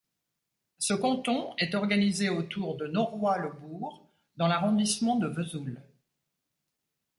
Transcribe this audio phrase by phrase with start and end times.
[0.79, 5.79] Ce canton est organisé autour de Noroy-le-Bourg dans l'arrondissement de Vesoul.